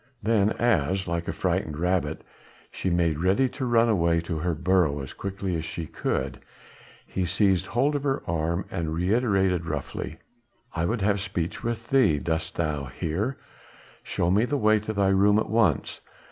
Then 0.23 0.53
as, 0.53 1.07
like 1.07 1.27
a 1.27 1.31
frightened 1.31 1.77
rabbit, 1.77 2.23
she 2.71 2.89
made 2.89 3.19
ready 3.19 3.47
to 3.49 3.67
run 3.67 3.87
away 3.87 4.19
to 4.21 4.39
her 4.39 4.55
burrow 4.55 4.99
as 5.01 5.13
quickly 5.13 5.55
as 5.55 5.63
she 5.63 5.85
could, 5.85 6.39
he 7.05 7.23
seized 7.23 7.67
hold 7.67 7.95
of 7.95 8.01
her 8.01 8.23
arm 8.25 8.65
and 8.71 8.95
reiterated 8.95 9.67
roughly: 9.67 10.17
"I 10.73 10.85
would 10.85 11.01
have 11.01 11.21
speech 11.21 11.63
of 11.63 11.89
thee, 11.91 12.17
dost 12.17 12.57
hear? 12.97 13.37
Show 14.01 14.31
me 14.31 14.45
the 14.45 14.57
way 14.57 14.79
to 14.79 14.91
thy 14.93 15.09
room 15.09 15.37
at 15.37 15.51
once. 15.51 16.01